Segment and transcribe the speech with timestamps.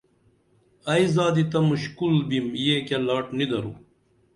[0.91, 3.73] ائی زادی تہ مُشکُل بِم یہ کیہ لاٹ نی درو